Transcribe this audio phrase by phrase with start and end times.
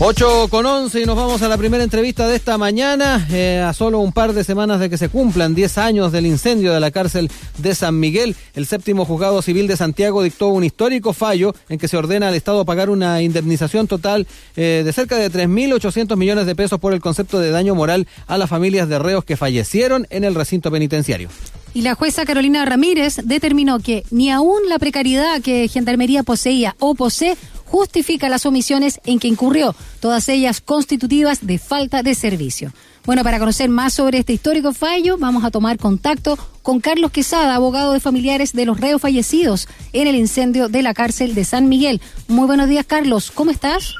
[0.00, 3.72] 8 con 11 y nos vamos a la primera entrevista de esta mañana, eh, a
[3.72, 6.90] solo un par de semanas de que se cumplan 10 años del incendio de la
[6.90, 8.34] cárcel de San Miguel.
[8.54, 12.34] El séptimo juzgado civil de Santiago dictó un histórico fallo en que se ordena al
[12.34, 14.26] Estado pagar una indemnización total
[14.56, 18.36] eh, de cerca de 3.800 millones de pesos por el concepto de daño moral a
[18.36, 21.28] las familias de reos que fallecieron en el recinto penitenciario.
[21.72, 26.94] Y la jueza Carolina Ramírez determinó que ni aún la precariedad que Gendarmería poseía o
[26.94, 27.36] posee
[27.66, 32.72] justifica las omisiones en que incurrió, todas ellas constitutivas de falta de servicio.
[33.04, 37.54] Bueno, para conocer más sobre este histórico fallo, vamos a tomar contacto con Carlos Quesada,
[37.54, 41.68] abogado de familiares de los reos fallecidos en el incendio de la cárcel de San
[41.68, 42.00] Miguel.
[42.28, 43.30] Muy buenos días, Carlos.
[43.30, 43.94] ¿Cómo estás?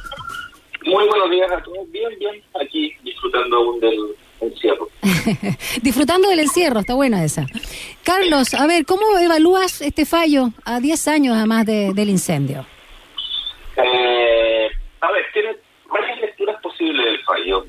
[0.86, 1.90] Muy buenos días a todos.
[1.90, 2.42] Bien, bien.
[2.64, 3.98] Aquí disfrutando aún del
[4.40, 4.88] encierro.
[5.82, 7.46] disfrutando del encierro, está buena esa.
[8.02, 12.66] Carlos, a ver, ¿cómo evalúas este fallo a 10 años además de, del incendio?
[15.04, 15.54] A ver, tiene
[15.84, 17.66] varias lecturas posibles del fallo.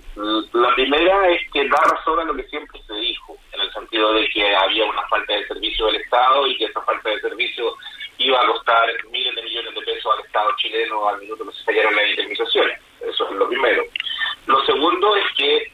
[0.54, 4.14] La primera es que da razón a lo que siempre se dijo, en el sentido
[4.14, 7.76] de que había una falta de servicio del Estado y que esa falta de servicio
[8.20, 11.64] iba a costar miles de millones de pesos al Estado chileno al minuto que se
[11.66, 12.80] fallaron las indemnizaciones.
[13.02, 13.84] Eso es lo primero.
[14.46, 15.72] Lo segundo es que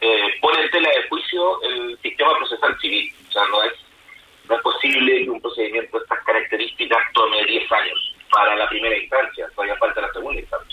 [0.00, 3.12] eh, pone en tela de juicio el sistema procesal civil.
[3.28, 3.72] O sea, no es,
[4.48, 8.96] no es posible que un procedimiento de estas características tome 10 años para la primera
[8.96, 10.71] instancia, todavía falta la segunda instancia.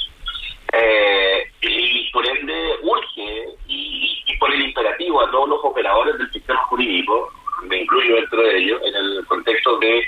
[2.83, 7.31] Urge y, y, por el imperativo a todos los operadores del sistema jurídico,
[7.63, 10.03] me incluyo dentro de ellos, en el contexto de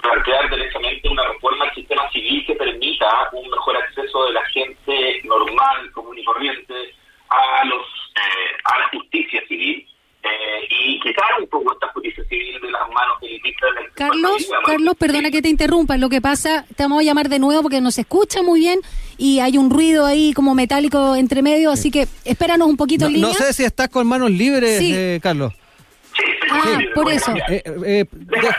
[0.00, 5.20] plantear directamente una reforma al sistema civil que permita un mejor acceso de la gente
[5.24, 5.87] normal,
[10.98, 14.94] y quitar un poco esta justicia civil de las manos elitistas de la Carlos, Carlos,
[14.98, 15.96] perdona que te interrumpa.
[15.96, 18.80] Lo que pasa, te vamos a llamar de nuevo porque no se escucha muy bien
[19.16, 23.08] y hay un ruido ahí como metálico entre medio, así que espéranos un poquito no,
[23.08, 23.28] en línea.
[23.28, 24.92] No sé si estás con manos libres, Sí.
[24.94, 25.52] eh, Carlos.
[26.50, 27.32] Ah, por eso.
[27.48, 28.56] Eh, eh, deja-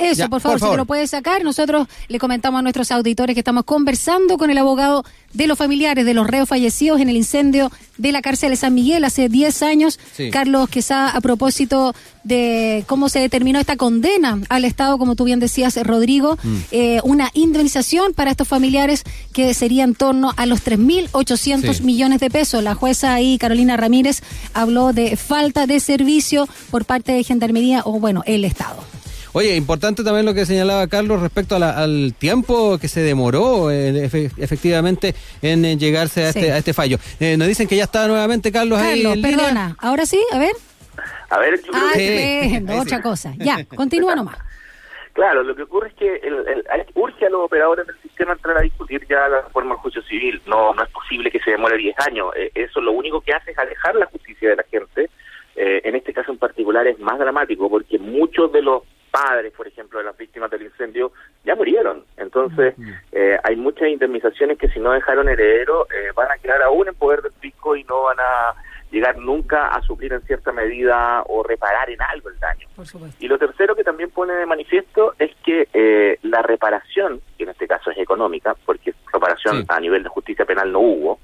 [0.00, 1.44] Eso, Ya, por favor, por si te lo puedes sacar.
[1.44, 6.04] Nosotros le comentamos a nuestros auditores que estamos conversando con el abogado de los familiares
[6.04, 9.62] de los reos fallecidos en el incendio de la cárcel de San Miguel hace 10
[9.62, 9.98] años.
[10.16, 10.30] Sí.
[10.30, 11.94] Carlos Quesada, a propósito
[12.24, 16.56] de cómo se determinó esta condena al Estado, como tú bien decías, Rodrigo, Mm.
[16.72, 21.82] eh, una indemnización para estos familiares que sería en torno a los 3.800 Sí.
[21.84, 22.62] millones de pesos.
[22.64, 24.22] La jueza ahí, Carolina Ramírez,
[24.54, 28.82] habló de falta de servicio por parte de Gendarmería o, bueno, el Estado.
[29.32, 33.70] Oye, importante también lo que señalaba Carlos respecto a la- al tiempo que se demoró
[33.70, 36.40] eh, efe- efectivamente en, eh, llegarse a, Sí.
[36.40, 36.98] este, a este fallo.
[37.20, 39.36] Eh, nos dicen que ya está nuevamente Carlos, ahí Carlos, línea.
[39.36, 39.76] perdona.
[39.78, 40.52] Ahora sí, a ver.
[41.30, 42.64] A ver, yo creo Ah, que- Sí.
[42.68, 43.32] Ahí otra cosa.
[43.38, 44.36] Ya, continúa nomás.
[45.12, 46.64] Claro, lo que ocurre es que el, el-
[46.94, 50.40] urge a los operadores del sistema entrar a discutir ya la reforma del juicio civil.
[50.46, 52.28] No, no es posible que se demore 10 años.
[52.36, 55.10] Eh, eso lo único que hace es alejar la justicia de la gente.
[55.56, 59.66] Eh, en este caso en particular es más dramático porque muchos de los padres, por
[59.66, 61.12] ejemplo, de las víctimas del incendio
[61.44, 62.04] ya murieron.
[62.16, 62.74] Entonces,
[63.12, 66.94] eh, hay muchas indemnizaciones que si no dejaron heredero eh, van a quedar aún en
[66.94, 68.54] poder del fisco y no van a
[68.90, 72.66] llegar nunca a suplir en cierta medida o reparar en algo el daño.
[72.74, 72.86] Por.
[73.20, 77.50] Y lo tercero que también pone de manifiesto es que eh, la reparación, que en
[77.50, 79.66] este caso es económica, porque reparación Sí.
[79.68, 81.20] a nivel de justicia penal no hubo,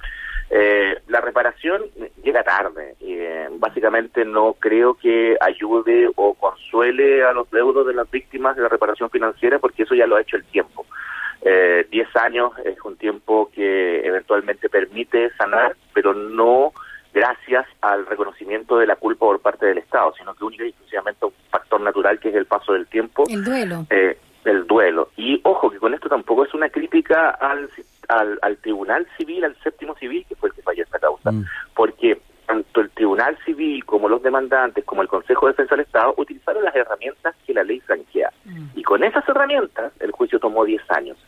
[0.58, 1.82] eh, la reparación
[2.22, 2.94] llega tarde.
[3.00, 8.62] Eh, básicamente no creo que ayude o consuele a los deudos de las víctimas de
[8.62, 10.86] la reparación financiera, porque eso ya lo ha hecho el tiempo.
[11.42, 16.72] Eh, Diez años es un tiempo que eventualmente permite sanar, pero no
[17.12, 21.26] gracias al reconocimiento de la culpa por parte del Estado, sino que única y exclusivamente
[21.26, 23.86] un factor natural que es el paso del tiempo, El duelo.
[23.90, 25.10] eh, el duelo.
[25.16, 27.68] Y ojo que con esto tampoco es una crítica al,
[28.08, 31.44] al, al Tribunal Civil, al séptimo civil, que fue el que falló esta causa, Mm.
[31.74, 36.14] porque tanto el Tribunal Civil como los demandantes, como el Consejo de Defensa del Estado,
[36.16, 38.30] utilizaron las herramientas que la ley franquea.
[38.76, 41.18] Y con esas herramientas el juicio tomó 10 años.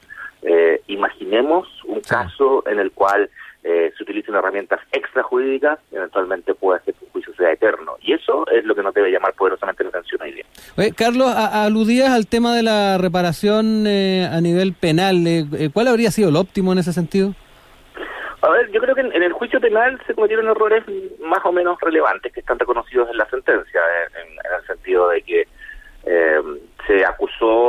[0.42, 2.10] Eh, imaginemos un Sí.
[2.10, 3.28] caso en el cual
[3.64, 7.96] eh, se utilicen herramientas extrajurídicas, eventualmente puede hacer que un juicio sea eterno.
[8.00, 10.44] Y eso es lo que nos debe llamar poderosamente la atención hoy día.
[10.76, 15.26] Oye, Carlos, a- aludías al tema de la reparación eh, a nivel penal.
[15.26, 17.34] eh, eh, ¿Cuál habría sido el óptimo en ese sentido?
[18.40, 20.84] A ver, yo creo que en, en el juicio penal se cometieron errores
[21.20, 23.80] más o menos relevantes que están reconocidos en la sentencia,
[24.14, 25.48] en, en- en el sentido de que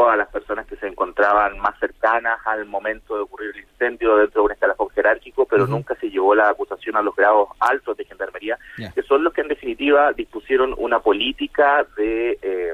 [0.10, 4.42] a las personas que se encontraban más cercanas al momento de ocurrir el incendio dentro
[4.42, 8.06] de un escalafón jerárquico, pero nunca se llevó la acusación a los grados altos de
[8.06, 8.58] gendarmería,
[8.96, 12.38] que son los que en definitiva dispusieron una política de...
[12.42, 12.74] eh,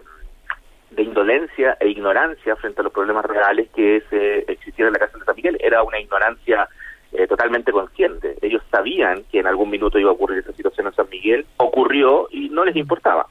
[0.92, 5.19] de indolencia e ignorancia frente a los problemas reales que se existían en la cárcel
[5.19, 5.57] de San Miguel.
[5.59, 6.69] Era una ignorancia
[7.12, 8.38] eh, totalmente consciente.
[8.41, 12.30] Ellos sabían que en algún minuto iba a ocurrir esa situación en San Miguel, ocurrió
[12.31, 13.27] y no les importaba.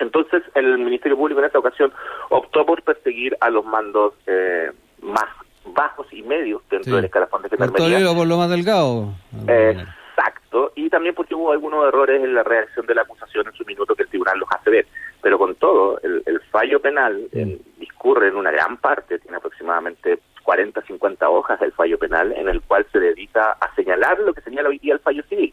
[0.00, 1.92] Entonces el Ministerio Público en esta ocasión
[2.30, 4.70] optó por perseguir a los mandos eh,
[5.02, 5.26] más
[5.64, 8.14] bajos y medios dentro del escalafón de Gendarmería.
[8.14, 9.12] por lo más delgado.
[9.46, 13.64] exacto, y también porque hubo algunos errores en la reacción de la acusación en su
[13.64, 14.86] minuto que el tribunal los hace ver.
[15.20, 17.28] Pero con todo, el, fallo penal
[17.76, 20.18] discurre en una gran parte, tiene aproximadamente
[20.48, 24.40] 40, 50 hojas del fallo penal en el cual se dedica a señalar lo que
[24.40, 25.52] señala hoy día el fallo civil,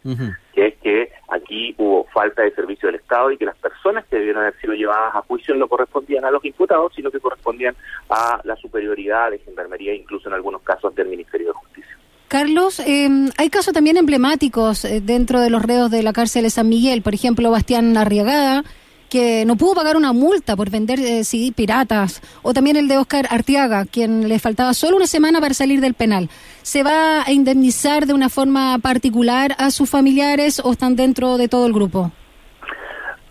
[0.53, 4.15] que es que aquí hubo falta de servicio del Estado y que las personas que
[4.15, 7.75] debieron haber sido llevadas a juicio no correspondían a los imputados, sino que correspondían
[8.09, 11.97] a la superioridad de Gendarmería, incluso en algunos casos del Ministerio de Justicia.
[12.29, 16.51] Carlos, eh, hay casos también emblemáticos eh, dentro de los reos de la cárcel de
[16.51, 18.63] San Miguel, por ejemplo, Bastián Arriagada,
[19.09, 22.97] que no pudo pagar una multa por vender eh, CD piratas, o también el de
[22.97, 26.29] Oscar Artiaga, quien le faltaba solo una semana para salir del penal.
[26.61, 31.47] ¿Se va a indemnizar de una forma particular a sus familiares o están dentro de
[31.47, 32.11] todo el grupo?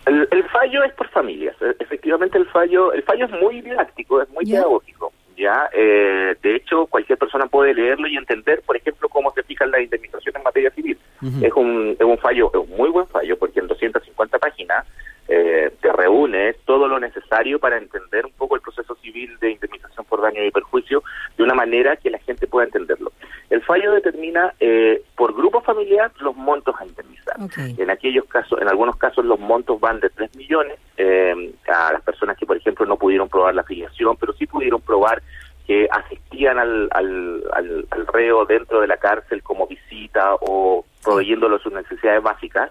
[0.05, 1.55] El, fallo es por familias.
[1.61, 5.11] E, efectivamente, el fallo el fallo es muy didáctico, es muy pedagógico.
[5.35, 9.69] Ya, eh, de hecho, cualquier persona puede leerlo y entender, por ejemplo, cómo se fijan
[9.69, 10.97] las indemnizaciones en materia civil.
[11.41, 14.85] Es un es un fallo, es un muy buen fallo, porque en 250 páginas
[15.27, 20.05] eh, te reúne todo lo necesario para entender un poco el proceso civil de indemnización
[20.05, 21.03] por daño y perjuicio
[21.35, 23.11] de una manera que la gente pueda entenderlo.
[23.49, 27.37] El fallo determina eh, por grupo familiar los montos a indemnizar.
[27.57, 32.01] En aquellos casos, en algunos casos los montos van de 3 millones eh, a las
[32.03, 35.21] personas que, por ejemplo, no pudieron probar la afiliación, pero sí pudieron probar
[35.65, 41.73] que asistían al, al, al, reo dentro de la cárcel como visita o proveyéndolo sus
[41.73, 42.69] necesidades básicas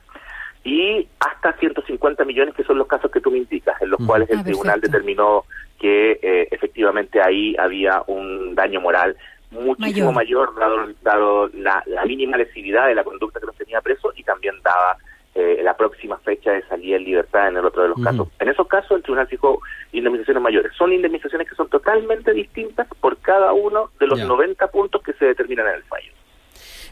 [0.65, 4.31] y hasta 150 millones, que son los casos que tú me indicas, en los cuales
[4.31, 5.45] el ah, tribunal determinó
[5.79, 9.15] que eh, efectivamente ahí había un daño moral
[9.51, 14.23] muchísimo mayor, dado, dado la, mínima lesividad de la conducta que los tenía preso y
[14.25, 14.97] también daba
[15.35, 18.29] eh, la próxima fecha de salida en libertad en el otro de los casos.
[18.39, 19.61] En esos casos el tribunal fijó
[19.93, 20.73] indemnizaciones mayores.
[20.77, 25.27] Son indemnizaciones que son totalmente distintas por cada uno de los 90 puntos que se
[25.27, 26.14] determinan en el fallo.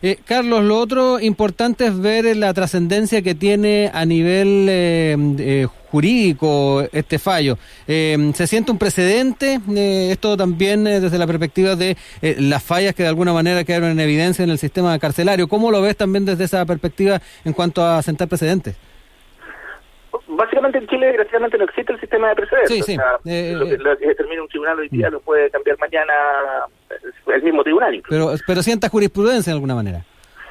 [0.04, 5.69] Eh, Carlos, lo otro importante es ver la trascendencia que tiene a nivel eh, eh,
[5.93, 7.56] jurídico este fallo.
[7.87, 9.60] ¿Se siente un precedente?
[10.10, 14.43] esto también desde la perspectiva de las fallas que de alguna manera quedaron en evidencia
[14.43, 15.49] en el sistema carcelario.
[15.49, 18.75] ¿Cómo lo ves también desde esa perspectiva en cuanto a sentar precedentes?
[20.42, 22.84] Básicamente en Chile desgraciadamente no existe el sistema de precedentes.
[22.84, 23.54] Sí, sí.
[23.54, 25.12] lo, que, determina un tribunal hoy día mm.
[25.12, 26.12] lo puede cambiar mañana
[27.26, 28.30] el mismo tribunal incluso.
[28.30, 30.04] Pero, pero sienta jurisprudencia de alguna manera.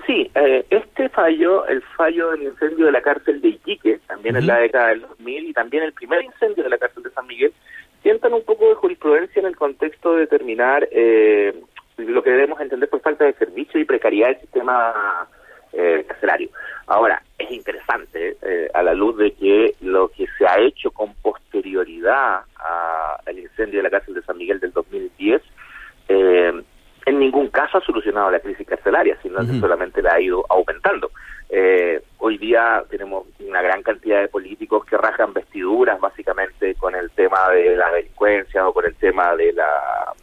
[0.07, 4.47] Sí, eh, este fallo, el fallo del incendio de la cárcel de Iquique, también en
[4.47, 7.53] la década del 2000, y también el primer incendio de la cárcel de San Miguel,
[8.01, 11.53] sientan un poco de jurisprudencia en el contexto de determinar eh,
[11.97, 15.27] lo que debemos entender por falta de servicio y precariedad del sistema
[15.73, 16.49] eh, carcelario.
[16.87, 21.13] Ahora, es interesante eh, a la luz de que lo que se ha hecho con
[21.15, 22.41] posterioridad
[23.25, 25.41] al incendio de la cárcel de San Miguel del 2010,
[26.09, 26.63] eh,
[27.05, 31.11] en ningún caso ha solucionado la crisis carcelaria, sino que solamente la ha ido aumentando.
[31.49, 37.09] Eh, hoy día tenemos una gran cantidad de políticos que rajan vestiduras básicamente con el
[37.11, 40.13] tema de la delincuencia o con el tema de la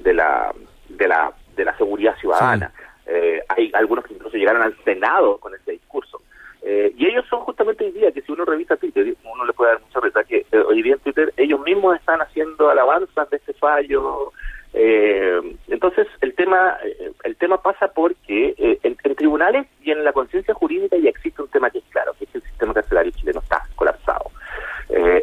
[0.00, 0.52] de la
[0.88, 2.72] de la de la seguridad ciudadana.
[3.06, 3.99] Eh, hay algunos
[4.40, 6.20] llegaron al Senado con ese discurso.
[6.62, 9.72] Eh, y ellos son justamente hoy día, que si uno revisa Twitter, uno le puede
[9.72, 13.36] dar mucha risa, que eh, hoy día en Twitter ellos mismos están haciendo alabanzas de
[13.38, 14.32] este fallo.
[14.72, 16.76] entonces el tema
[17.24, 21.70] el tema pasa porque en, tribunales y en la conciencia jurídica ya existe un tema
[21.70, 24.30] que es claro, que es que el sistema carcelario chileno está colapsado.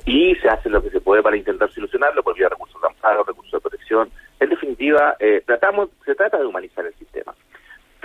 [0.06, 3.24] y se hace lo que se puede para intentar solucionarlo por vía recursos de amparo,
[3.24, 4.10] recursos de protección.
[4.40, 7.07] En definitiva, tratamos se trata de humanizar el sistema.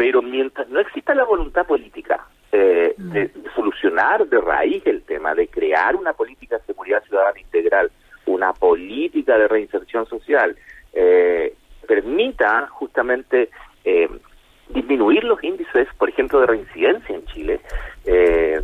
[0.02, 5.46] Pero mientras no exista la voluntad política eh, de, solucionar de raíz el tema, de
[5.46, 7.88] crear una política de seguridad ciudadana integral,
[8.26, 10.56] una política de reinserción social,
[10.92, 11.54] eh,
[11.86, 13.50] permita justamente
[13.84, 14.08] eh,
[14.70, 17.60] disminuir los índices, por ejemplo, de reincidencia en Chile,
[18.04, 18.60] eh,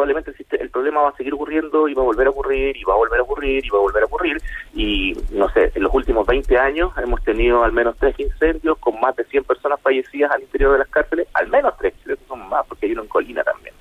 [0.00, 2.94] probablemente el problema va a seguir ocurriendo y va a volver a ocurrir y va
[2.94, 4.36] a volver a ocurrir y va a volver a ocurrir
[4.74, 8.98] y no sé, en los últimos 20 años hemos tenido al menos tres incendios con
[8.98, 12.24] más de 100 personas fallecidas al interior de las cárceles, al menos tres, creo que
[12.24, 13.74] son más porque hay uno en Colina también.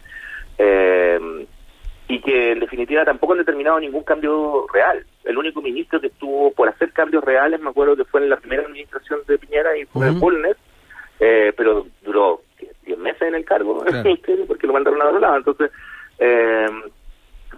[0.57, 1.47] Eh,
[2.09, 5.05] y que en definitiva tampoco han determinado ningún cambio real.
[5.23, 8.37] El único ministro que estuvo por hacer cambios reales, me acuerdo que fue en la
[8.37, 10.55] primera administración de Piñera y fue uh
[11.21, 12.41] eh, pero duró
[12.85, 13.83] 10 meses en el cargo,
[14.47, 15.37] porque lo mandaron a otro lado.
[15.37, 15.71] Entonces,
[16.19, 16.69] eh,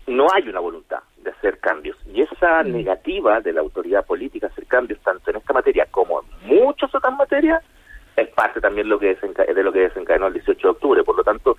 [0.08, 1.98] no hay una voluntad de hacer cambios.
[2.08, 2.72] Y esa mm.
[2.72, 6.94] negativa de la autoridad política a hacer cambios, tanto en esta materia como en muchas
[6.94, 7.64] otras materias,
[8.16, 11.04] es parte también lo que de lo que desencadenó el 18 de octubre.
[11.04, 11.58] Por lo tanto,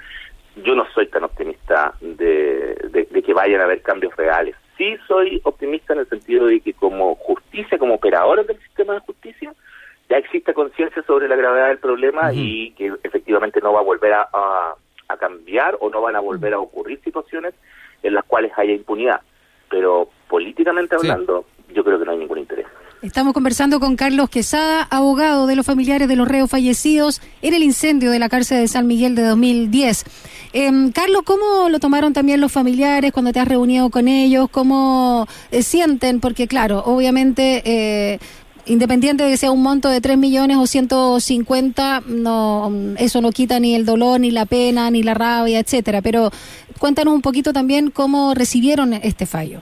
[0.57, 4.55] yo no soy tan optimista de, de, que vayan a haber cambios reales.
[4.77, 9.01] Sí soy optimista en el sentido de que como justicia, como operadores del sistema de
[9.01, 9.55] justicia,
[10.11, 14.13] ya existe conciencia sobre la gravedad del problema y que efectivamente no va a volver
[14.13, 14.75] a, a,
[15.16, 17.54] cambiar o no van a volver a ocurrir situaciones
[18.02, 19.21] en las cuales haya impunidad.
[19.71, 22.66] Pero políticamente hablando, yo creo que no hay ningún interés.
[23.02, 27.64] Estamos conversando con Carlos Quesada, abogado de los familiares de los reos fallecidos en el
[27.64, 30.04] incendio de la cárcel de San Miguel de 2010.
[30.52, 34.49] Em, Carlos, ¿cómo lo tomaron también los familiares cuando te has reunido con ellos?
[34.52, 36.21] ¿Cómo eh, sienten?
[36.21, 37.62] Porque claro, obviamente...
[37.64, 38.19] Eh,
[38.66, 43.61] independiente de que sea un monto de 3 millones o 150, no, eso no quita
[43.61, 46.00] ni el dolor, ni la pena, ni la rabia, etcétera.
[46.02, 46.31] Pero
[46.78, 49.61] cuéntanos un poquito también cómo recibieron este fallo.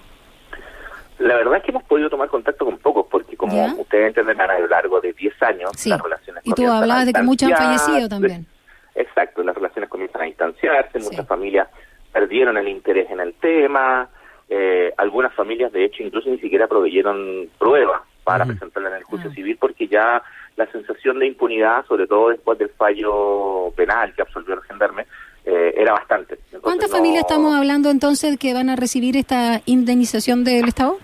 [1.18, 4.58] La verdad es que hemos podido tomar contacto con pocos, porque como ustedes entenderán, a
[4.58, 8.08] lo largo de 10 años las relaciones Y tú hablabas de que muchos han fallecido
[8.08, 8.46] también.
[8.94, 11.68] Exacto, las relaciones comienzan a distanciarse, muchas familias
[12.12, 14.08] perdieron el interés en el tema,
[14.48, 19.30] eh, algunas familias de hecho incluso ni siquiera proveyeron pruebas para presentarla en el juicio
[19.32, 20.22] civil porque ya
[20.56, 25.06] la sensación de impunidad, sobre todo después del fallo penal que absolvió el gendarme,
[25.44, 26.38] eh, era bastante.
[26.60, 30.98] ¿Cuántas familias estamos hablando entonces que van a recibir esta indemnización del Estado?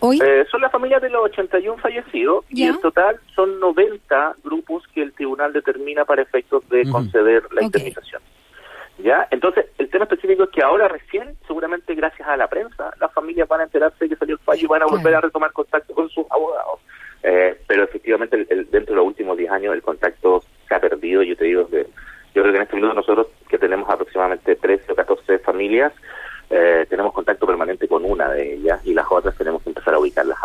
[0.00, 0.20] ¿Hoy?
[0.22, 5.02] Eh, son las familias de los 81 fallecidos y en total son 90 grupos que
[5.02, 8.22] el tribunal determina para efectos de conceder la indemnización.
[8.98, 9.28] ¿Ya?
[9.30, 13.48] Entonces, el tema específico es que ahora recién, seguramente gracias a la prensa, las familias
[13.48, 15.94] van a enterarse de que salió el fallo y van a volver a retomar contacto
[15.94, 16.80] con sus abogados.
[17.22, 18.36] Eh, pero efectivamente,
[18.70, 21.22] dentro de los últimos 10 años, el contacto se ha perdido.
[21.22, 21.86] Yo te digo que
[22.34, 25.92] yo creo que en este momento nosotros, que tenemos aproximadamente 13 o 14 familias,
[26.50, 29.98] eh, tenemos contacto permanente con una de ellas y las otras tenemos que empezar a
[29.98, 30.38] ubicarlas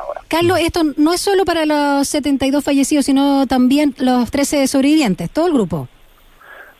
[0.55, 5.53] esto no es solo para los 72 fallecidos, sino también los 13 sobrevivientes, todo el
[5.53, 5.87] grupo.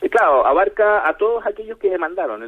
[0.10, 2.44] claro, abarca a todos aquellos que demandaron.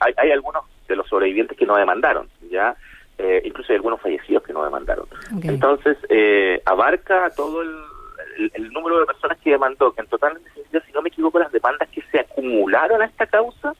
[0.00, 2.76] hay, algunos de los sobrevivientes que no demandaron, ya
[3.18, 5.06] eh, incluso hay algunos fallecidos que no demandaron.
[5.42, 10.92] Entonces, eh, abarca a todo el, número de personas que demandó, que en total, si
[10.92, 13.74] no me equivoco, las demandas que se acumularon a esta causa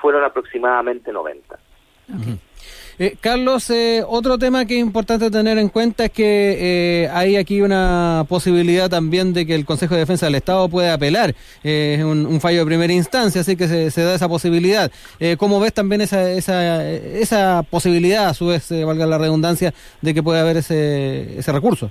[0.00, 1.58] fueron aproximadamente 90.
[3.02, 7.36] Eh, Carlos, eh, otro tema que es importante tener en cuenta es que eh, hay
[7.36, 11.34] aquí una posibilidad también de que el Consejo de Defensa del Estado pueda apelar.
[11.62, 14.92] es un, fallo de primera instancia, así que se, da esa posibilidad.
[15.38, 20.22] ¿Cómo ves también esa, esa, esa posibilidad, a su vez, valga la redundancia, de que
[20.22, 21.90] pueda haber ese, ese recurso?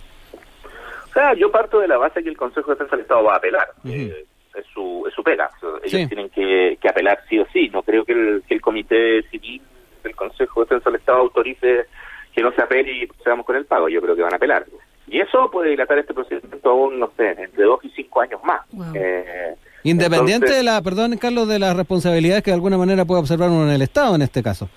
[1.09, 3.33] O sea, yo parto de la base que el Consejo de Defensa del Estado va
[3.33, 5.49] a apelar es su, es su pega.
[5.83, 7.67] Ellos tienen que, apelar sí o sí.
[7.69, 9.59] No creo que el, que el Comité Civil
[10.03, 11.85] del Consejo de Defensa del Estado autorice
[12.33, 13.89] que no se apele y procedamos con el pago.
[13.89, 14.65] Yo creo que van a apelar.
[15.07, 18.61] Y eso puede dilatar este procedimiento aún, no sé, entre dos y cinco años más.
[18.93, 23.49] Eh, Independiente de la, perdón, Carlos, de las responsabilidades que de alguna manera puede observar
[23.49, 24.69] uno en el Estado en este caso.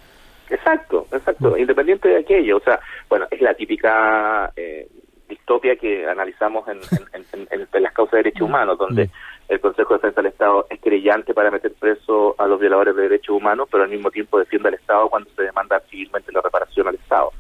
[0.49, 1.57] Exacto, exacto.
[1.57, 2.59] Independiente de aquello.
[2.59, 4.89] O sea, bueno, es la típica eh,
[5.29, 6.79] distopia que analizamos en,
[7.13, 9.11] en, las causas de derechos humanos, donde
[9.49, 13.03] el Consejo de Defensa del Estado es creyente para meter preso a los violadores de
[13.03, 16.89] derechos humanos, pero al mismo tiempo defiende al Estado cuando se demanda civilmente la reparación
[16.89, 17.31] al Estado.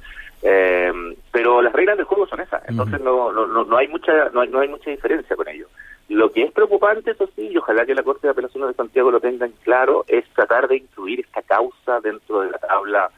[0.42, 0.92] Eh,
[1.30, 4.49] pero las reglas del juego son esas, entonces no, no, no, hay mucha no hay,
[4.49, 5.68] no hay mucha diferencia con ello.
[6.09, 9.11] Lo que es preocupante, eso sí, y ojalá que la Corte de Apelaciones de Santiago
[9.11, 13.09] lo tenga en claro, es tratar de incluir esta causa dentro de la tabla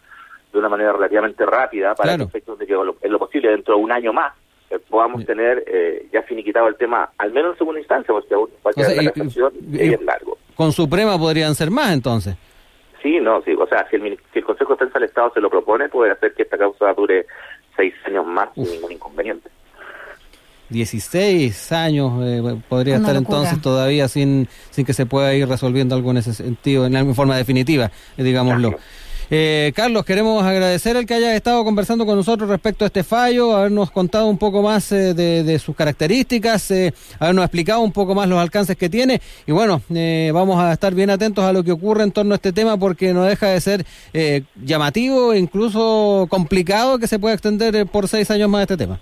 [0.52, 3.90] de una manera relativamente rápida para efectos de que en lo posible dentro de un
[3.90, 4.34] año más
[4.70, 8.48] eh, podamos tener eh, ya finiquitado el tema, al menos en segunda instancia, porque aún
[8.66, 10.38] va a quedar la casación y, es largo.
[10.54, 12.36] Con Suprema podrían ser más entonces.
[13.02, 15.40] Sí, no, sí, o sea, si el, si el Consejo de Defensa del Estado se
[15.40, 17.26] lo propone, puede hacer que esta causa dure
[17.76, 19.50] seis años más sin ningún inconveniente.
[20.70, 26.10] 16 años eh, podría estar entonces todavía sin, sin que se pueda ir resolviendo algo
[26.10, 28.74] en ese sentido, en alguna forma definitiva, digámoslo.
[29.30, 33.56] Eh, Carlos, queremos agradecer el que haya estado conversando con nosotros respecto a este fallo,
[33.56, 38.28] habernos contado un poco más eh, de, sus características, eh, habernos explicado un poco más
[38.28, 39.80] los alcances que tiene y bueno,
[40.32, 43.12] vamos a estar bien atentos a lo que ocurre en torno a este tema porque
[43.12, 43.84] no deja de ser
[44.56, 48.98] llamativo e incluso complicado que se pueda extender por seis años más este tema.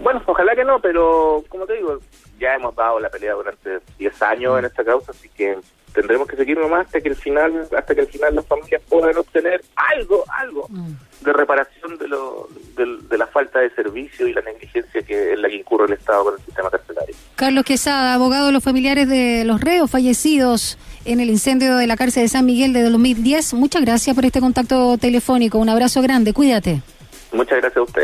[0.00, 1.98] Bueno, ojalá que no, pero como te digo,
[2.38, 5.56] ya hemos dado la pelea durante diez años en esta causa, así que
[5.92, 9.16] tendremos que seguir nomás hasta que el final hasta que al final las familias puedan
[9.16, 11.24] obtener algo algo mm.
[11.24, 15.48] de reparación de, lo, de, la falta de servicio y la negligencia que es la
[15.48, 17.14] que incurre el Estado con el sistema carcelario.
[17.36, 21.96] Carlos Quesada, abogado de los familiares de los reos fallecidos en el incendio de la
[21.96, 26.32] cárcel de San Miguel de 2010, muchas gracias por este contacto telefónico, un abrazo grande,
[26.32, 26.82] cuídate.
[27.32, 27.96] Muchas gracias a usted.